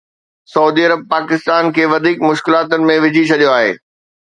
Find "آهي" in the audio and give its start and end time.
3.61-3.73